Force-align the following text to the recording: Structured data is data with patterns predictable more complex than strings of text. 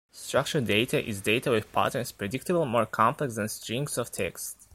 Structured 0.11 0.65
data 0.65 1.07
is 1.07 1.21
data 1.21 1.51
with 1.51 1.71
patterns 1.71 2.11
predictable 2.11 2.65
more 2.65 2.87
complex 2.87 3.35
than 3.35 3.47
strings 3.47 3.99
of 3.99 4.11
text. 4.11 4.67